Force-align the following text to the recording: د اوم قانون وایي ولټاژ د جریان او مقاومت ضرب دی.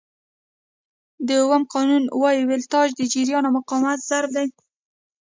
د 1.27 1.29
اوم 1.43 1.63
قانون 1.73 2.03
وایي 2.21 2.43
ولټاژ 2.47 2.89
د 2.95 3.01
جریان 3.13 3.43
او 3.47 3.53
مقاومت 3.57 3.99
ضرب 4.09 4.29
دی. 4.37 4.47